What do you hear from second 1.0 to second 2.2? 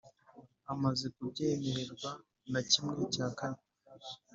kubyemererwa